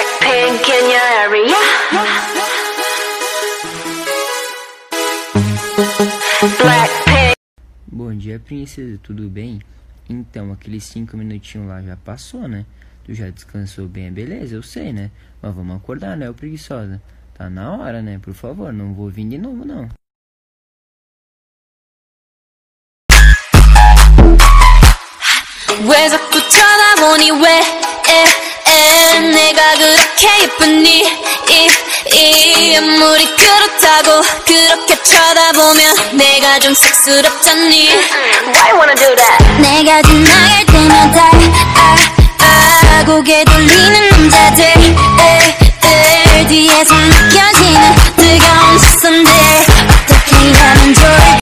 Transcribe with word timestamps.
Blackpink 0.00 0.64
in 0.66 0.90
your 0.90 1.08
area. 1.20 1.60
Blackpink. 6.58 7.34
Bom 7.86 8.14
dia, 8.16 8.40
princesa, 8.40 8.98
tudo 9.02 9.28
bem? 9.28 9.60
Então, 10.08 10.52
aqueles 10.52 10.84
cinco 10.84 11.18
minutinhos 11.18 11.68
lá 11.68 11.82
já 11.82 11.98
passou, 11.98 12.48
né? 12.48 12.64
Tu 13.04 13.12
já 13.12 13.28
descansou 13.28 13.88
bem, 13.88 14.06
é 14.06 14.10
beleza, 14.10 14.54
eu 14.54 14.62
sei, 14.62 14.90
né? 14.90 15.10
Mas 15.42 15.54
vamos 15.54 15.76
acordar, 15.76 16.16
né, 16.16 16.30
ô 16.30 16.32
preguiçosa? 16.32 17.02
Tá 17.34 17.50
na 17.50 17.76
hora, 17.76 18.00
né? 18.00 18.18
Por 18.22 18.32
favor, 18.32 18.72
não 18.72 18.94
vou 18.94 19.10
vir 19.10 19.28
de 19.28 19.36
novo, 19.36 19.66
não. 19.66 19.86
왜 27.32 27.79
그렇게 30.20 30.42
예쁘니 30.42 31.02
이, 31.48 31.70
이 32.14 32.72
인물이 32.74 33.36
그렇다고 33.36 34.20
그렇게 34.44 35.02
쳐다보면 35.02 36.16
내가 36.18 36.58
좀 36.58 36.74
쑥스럽잖니 36.74 37.88
Why 37.88 38.72
wanna 38.74 38.94
do 38.96 39.14
that? 39.16 39.44
내가 39.62 40.02
지나갈 40.02 40.66
때마다 40.66 41.30
아, 42.38 42.98
아, 43.00 43.04
고개도 43.06 43.59